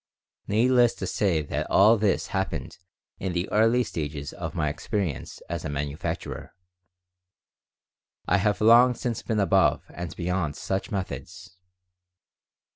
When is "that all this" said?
1.43-2.29